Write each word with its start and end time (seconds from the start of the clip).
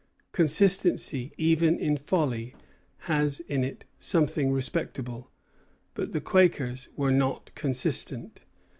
Consistency, 0.31 1.31
even 1.37 1.77
in 1.77 1.95
folly, 1.95 2.55
has 3.01 3.39
in 3.41 3.63
it 3.63 3.85
something 3.99 4.51
respectable; 4.51 5.29
but 5.93 6.11
the 6.11 6.19
Quakers 6.19 6.89
were 6.97 7.11
not 7.11 7.53
consistent. 7.53 8.39